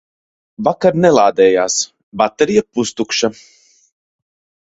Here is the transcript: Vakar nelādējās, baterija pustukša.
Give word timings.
Vakar 0.67 0.95
nelādējās, 1.01 1.75
baterija 2.21 2.65
pustukša. 2.77 3.33